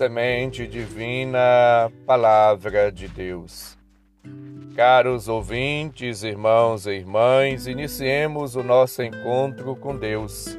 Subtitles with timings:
[0.00, 3.76] semente divina, Palavra de Deus.
[4.74, 10.56] Caros ouvintes, irmãos e irmãs, iniciemos o nosso encontro com Deus.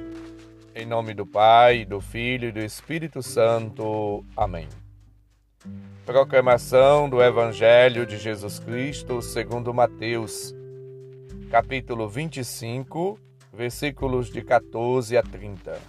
[0.75, 4.23] Em nome do Pai, do Filho e do Espírito Santo.
[4.37, 4.67] Amém.
[6.05, 10.53] Proclamação do Evangelho de Jesus Cristo segundo Mateus,
[11.49, 13.17] capítulo 25,
[13.51, 15.79] versículos de 14 a 30.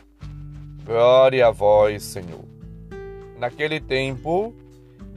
[0.87, 2.62] Glória a vós, Senhor.
[3.43, 4.55] Naquele tempo,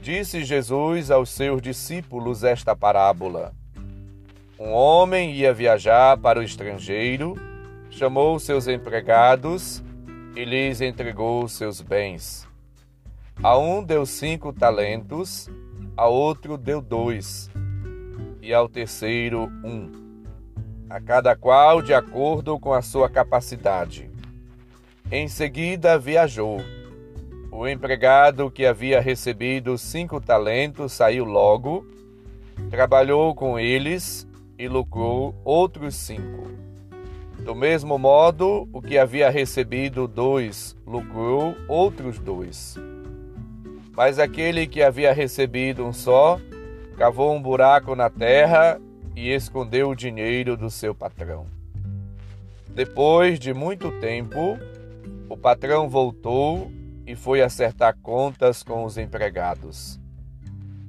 [0.02, 3.54] disse Jesus aos seus discípulos esta parábola:
[4.60, 7.36] Um homem ia viajar para o estrangeiro,
[7.92, 9.84] chamou seus empregados
[10.36, 12.48] e lhes entregou seus bens.
[13.44, 15.48] A um deu cinco talentos,
[15.96, 17.48] a outro deu dois,
[18.42, 19.92] e ao terceiro um,
[20.90, 24.10] a cada qual de acordo com a sua capacidade.
[25.12, 26.60] Em seguida viajou.
[27.58, 31.88] O empregado que havia recebido cinco talentos saiu logo,
[32.70, 34.28] trabalhou com eles
[34.60, 36.50] e lucrou outros cinco.
[37.40, 42.76] Do mesmo modo, o que havia recebido dois lucrou outros dois.
[43.96, 46.38] Mas aquele que havia recebido um só
[46.98, 48.82] cavou um buraco na terra
[49.16, 51.48] e escondeu o dinheiro do seu patrão.
[52.68, 54.60] Depois de muito tempo,
[55.30, 56.70] o patrão voltou
[57.06, 60.00] e foi acertar contas com os empregados.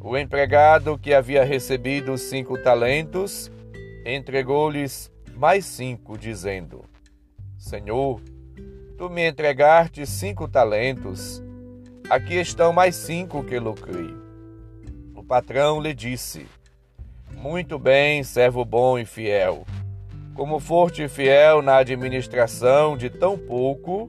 [0.00, 3.50] O empregado que havia recebido cinco talentos
[4.04, 6.84] entregou-lhes mais cinco, dizendo:
[7.58, 8.20] Senhor,
[8.96, 11.42] tu me entregaste cinco talentos,
[12.08, 14.14] aqui estão mais cinco que lucrei.
[15.14, 16.46] O patrão lhe disse:
[17.32, 19.66] Muito bem, servo bom e fiel.
[20.34, 24.08] Como foste fiel na administração de tão pouco,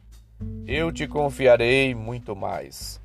[0.67, 3.01] eu te confiarei muito mais.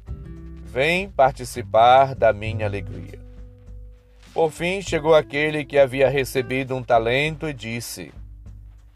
[0.64, 3.18] Vem participar da minha alegria.
[4.32, 8.12] Por fim chegou aquele que havia recebido um talento e disse: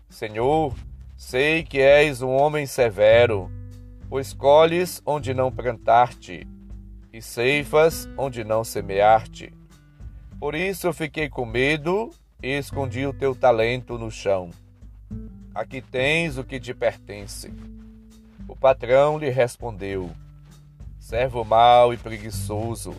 [0.08, 0.74] Senhor,
[1.16, 3.50] sei que és um homem severo,
[4.08, 6.46] pois colhes onde não plantaste
[7.12, 9.52] e ceifas onde não semeaste.
[10.38, 12.10] Por isso fiquei com medo
[12.42, 14.50] e escondi o teu talento no chão.
[15.54, 17.52] Aqui tens o que te pertence.
[18.50, 20.10] O patrão lhe respondeu:
[20.98, 22.92] Servo mau e preguiçoso,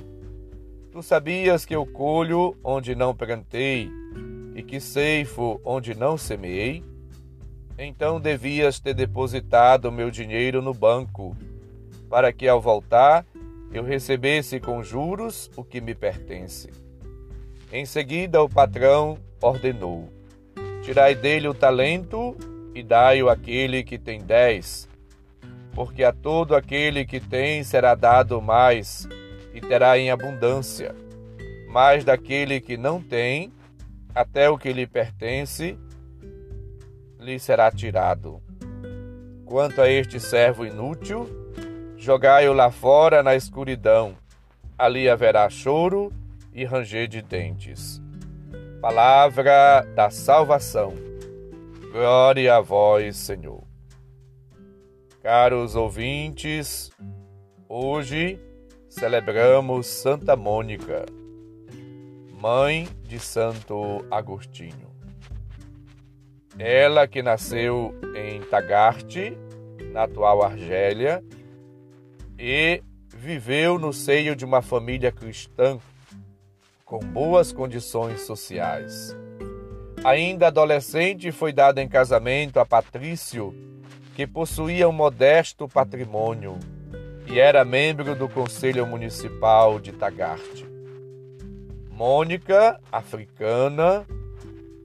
[0.93, 3.91] tu sabias que eu colho onde não plantei
[4.55, 6.81] e que ceifo onde não semeei?
[7.77, 11.35] Então devias ter depositado meu dinheiro no banco,
[12.09, 13.25] para que ao voltar
[13.73, 16.69] eu recebesse com juros o que me pertence.
[17.73, 20.07] Em seguida, o patrão ordenou:
[20.81, 22.37] Tirai dele o talento
[22.73, 24.89] e dai-o àquele que tem dez
[25.73, 29.07] porque a todo aquele que tem será dado mais
[29.53, 30.95] e terá em abundância,
[31.69, 33.51] mas daquele que não tem,
[34.13, 35.77] até o que lhe pertence
[37.19, 38.41] lhe será tirado.
[39.45, 41.27] Quanto a este servo inútil,
[41.97, 44.15] jogai-o lá fora na escuridão,
[44.77, 46.11] ali haverá choro
[46.53, 48.01] e ranger de dentes.
[48.81, 50.93] Palavra da salvação.
[51.91, 53.70] Glória a vós, Senhor.
[55.21, 56.89] Caros ouvintes,
[57.69, 58.39] hoje
[58.89, 61.05] celebramos Santa Mônica,
[62.41, 64.89] mãe de Santo Agostinho.
[66.57, 69.37] Ela que nasceu em Tagaste,
[69.93, 71.23] na atual Argélia,
[72.39, 72.81] e
[73.15, 75.77] viveu no seio de uma família cristã
[76.83, 79.15] com boas condições sociais.
[80.03, 83.53] Ainda adolescente, foi dada em casamento a Patrício
[84.15, 86.57] que possuía um modesto patrimônio
[87.27, 90.65] e era membro do Conselho Municipal de Tagaste.
[91.89, 94.05] Mônica, africana,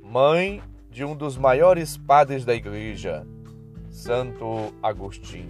[0.02, 3.26] mãe de um dos maiores padres da Igreja,
[3.90, 5.49] Santo Agostinho.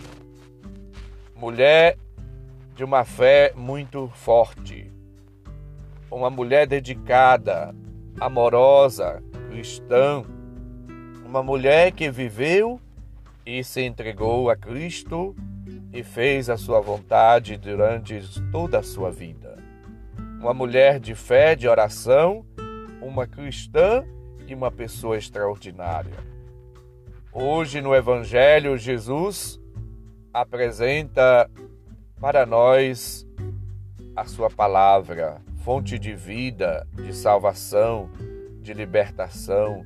[1.35, 1.99] Mulher
[2.75, 4.91] de uma fé muito forte,
[6.11, 7.75] uma mulher dedicada,
[8.19, 10.25] amorosa, cristã,
[11.25, 12.81] uma mulher que viveu
[13.47, 15.35] e se entregou a Cristo
[15.93, 18.21] e fez a sua vontade durante
[18.51, 19.57] toda a sua vida.
[20.41, 22.45] uma mulher de fé, de oração,
[23.01, 24.05] uma cristã
[24.47, 26.13] e uma pessoa extraordinária.
[27.33, 29.61] Hoje no Evangelho, Jesus
[30.33, 31.51] apresenta
[32.21, 33.27] para nós
[34.15, 38.11] a sua palavra, fonte de vida, de salvação,
[38.61, 39.85] de libertação.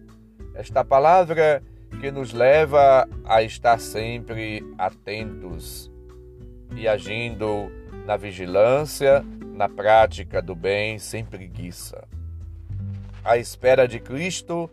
[0.54, 1.62] Esta palavra
[1.98, 5.90] que nos leva a estar sempre atentos
[6.76, 7.70] e agindo
[8.06, 12.06] na vigilância, na prática do bem, sem preguiça.
[13.24, 14.70] A espera de Cristo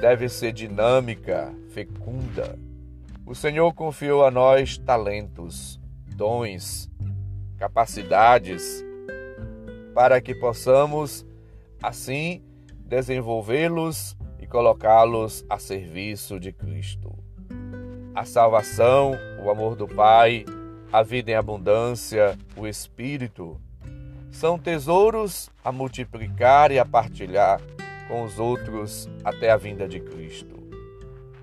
[0.00, 2.58] deve ser dinâmica, fecunda.
[3.26, 5.80] O Senhor confiou a nós talentos,
[6.14, 6.90] dons,
[7.58, 8.84] capacidades,
[9.94, 11.26] para que possamos,
[11.82, 12.42] assim,
[12.86, 14.16] desenvolvê-los
[14.50, 17.16] colocá-los a serviço de Cristo.
[18.12, 19.12] A salvação,
[19.42, 20.44] o amor do Pai,
[20.92, 23.60] a vida em abundância, o Espírito,
[24.32, 27.60] são tesouros a multiplicar e a partilhar
[28.08, 30.56] com os outros até a vinda de Cristo.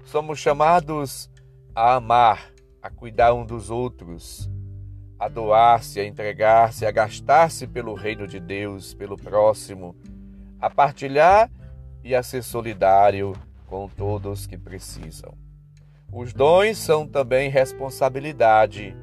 [0.03, 1.29] Somos chamados
[1.73, 2.51] a amar,
[2.81, 4.49] a cuidar um dos outros,
[5.17, 9.95] a doar-se, a entregar-se, a gastar-se pelo reino de Deus, pelo próximo,
[10.59, 11.49] a partilhar
[12.03, 13.33] e a ser solidário
[13.67, 15.33] com todos que precisam.
[16.11, 18.95] Os dons são também responsabilidade.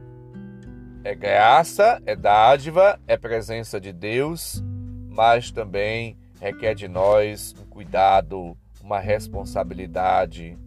[1.04, 4.64] É graça, é dádiva, é presença de Deus,
[5.08, 10.58] mas também requer de nós um cuidado, uma responsabilidade.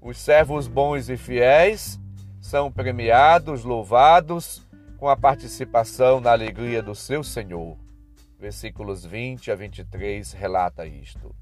[0.00, 2.00] Os servos bons e fiéis
[2.40, 4.64] são premiados, louvados
[4.98, 7.76] com a participação na alegria do seu Senhor.
[8.38, 11.34] Versículos 20 a 23 relata isto.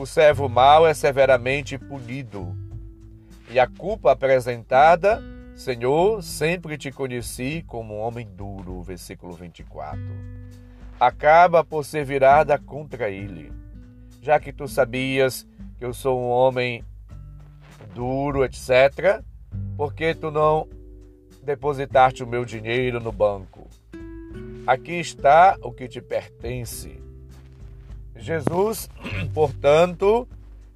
[0.00, 2.56] O servo mau é severamente punido,
[3.50, 5.22] e a culpa apresentada,
[5.54, 8.82] Senhor, sempre te conheci como um homem duro.
[8.82, 10.00] Versículo 24
[10.98, 13.52] acaba por ser virada contra ele.
[14.22, 15.46] Já que tu sabias
[15.78, 16.82] que eu sou um homem
[17.94, 19.22] duro, etc.,
[19.76, 20.66] por que tu não
[21.42, 23.68] depositaste o meu dinheiro no banco?
[24.66, 27.09] Aqui está o que te pertence.
[28.16, 28.88] Jesus,
[29.32, 30.28] portanto,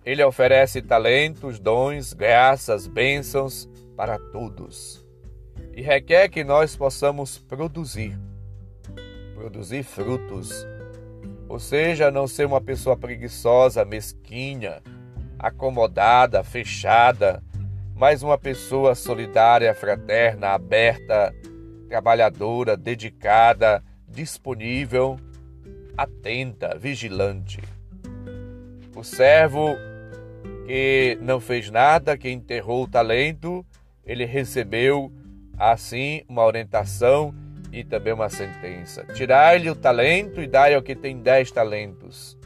[0.04, 5.04] ele oferece talentos, dons, graças, bênçãos para todos
[5.72, 8.18] e requer que nós possamos produzir
[9.44, 10.66] produzir frutos.
[11.46, 14.82] Ou seja, não ser uma pessoa preguiçosa, mesquinha,
[15.38, 17.42] acomodada, fechada,
[17.94, 21.34] mas uma pessoa solidária, fraterna, aberta,
[21.88, 25.18] trabalhadora, dedicada, disponível,
[25.96, 27.60] atenta, vigilante.
[28.94, 29.76] O servo
[30.66, 33.64] que não fez nada, que enterrou o talento,
[34.04, 35.12] ele recebeu
[35.58, 37.34] assim uma orientação
[37.72, 42.38] e também uma sentença: Tirai-lhe o talento e dai ao que tem dez talentos.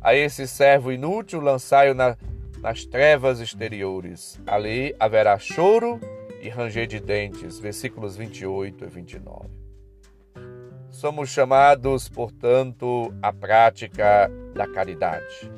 [0.00, 2.16] A esse servo inútil lançai-o na,
[2.60, 4.38] nas trevas exteriores.
[4.46, 5.98] Ali haverá choro
[6.42, 7.58] e ranger de dentes.
[7.58, 9.63] Versículos 28 e 29.
[11.04, 15.52] Somos chamados, portanto, à prática da caridade,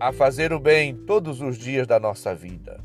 [0.00, 2.80] a fazer o bem todos os dias da nossa vida,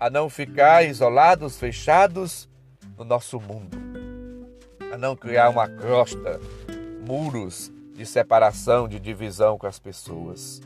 [0.00, 2.50] a não ficar isolados, fechados
[2.98, 3.78] no nosso mundo
[4.92, 6.40] a não criar uma crosta,
[7.06, 10.60] muros de separação, de divisão com as pessoas.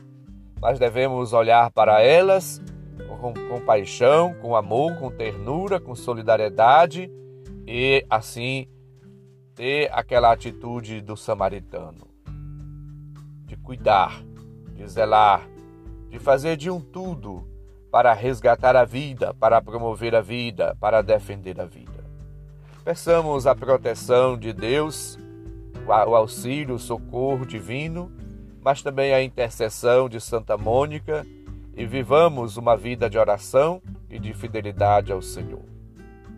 [0.59, 2.59] Mas devemos olhar para elas
[3.21, 7.11] com compaixão, com amor, com ternura, com solidariedade
[7.67, 8.67] e assim
[9.57, 12.07] ter aquela atitude do samaritano
[13.47, 14.21] de cuidar,
[14.75, 15.49] de zelar,
[16.09, 17.47] de fazer de um tudo
[17.89, 22.05] para resgatar a vida, para promover a vida, para defender a vida.
[22.85, 25.17] Peçamos a proteção de Deus,
[25.87, 28.11] o auxílio, o socorro divino,
[28.61, 31.25] mas também a intercessão de Santa Mônica
[31.75, 35.65] e vivamos uma vida de oração e de fidelidade ao Senhor.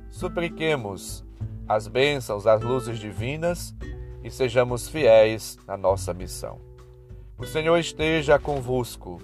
[0.09, 1.25] Supliquemos
[1.69, 3.75] as bênçãos, as luzes divinas
[4.23, 6.59] e sejamos fiéis na nossa missão.
[7.38, 9.21] O Senhor esteja convosco,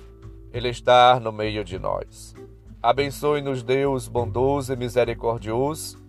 [0.53, 2.35] Ele está no meio de nós.
[2.81, 6.05] Abençoe-nos, Deus bondoso e misericordioso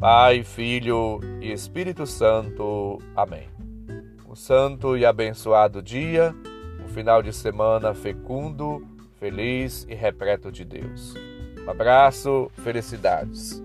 [0.00, 2.98] Pai, Filho e Espírito Santo.
[3.14, 3.48] Amém.
[4.26, 6.34] Um santo e abençoado dia,
[6.82, 8.82] um final de semana fecundo,
[9.18, 11.14] feliz e repleto de Deus.
[11.66, 13.62] Um abraço, felicidades.